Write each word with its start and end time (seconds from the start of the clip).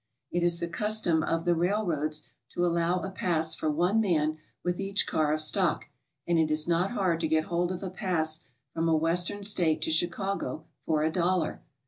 It 0.31 0.41
is 0.41 0.59
the 0.59 0.67
custom 0.67 1.21
of 1.21 1.45
the 1.45 1.53
railroads 1.53 2.23
to 2.53 2.65
allow 2.65 3.01
a 3.03 3.11
pass 3.11 3.53
for 3.53 3.69
one 3.69 4.01
man 4.01 4.39
with 4.63 4.79
each 4.79 5.05
car 5.05 5.31
of 5.31 5.41
stock, 5.41 5.85
and 6.27 6.39
it 6.39 6.49
is 6.49 6.67
not 6.67 6.89
hard 6.93 7.19
to 7.19 7.27
get 7.27 7.43
hold 7.43 7.71
of 7.71 7.83
a 7.83 7.91
pass 7.91 8.43
from 8.73 8.89
a 8.89 8.95
Western 8.97 9.43
State 9.43 9.83
to 9.83 9.91
Chicago 9.91 10.65
for 10.87 11.03
a 11.03 11.11
dollar. 11.11 11.61